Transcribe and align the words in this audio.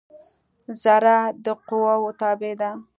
ذره 0.81 1.17
د 1.43 1.45
قوؤ 1.67 2.07
تابع 2.19 2.53
ده. 2.59 2.71